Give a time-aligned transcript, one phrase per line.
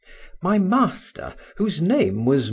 [0.41, 2.39] My master, whose name was M.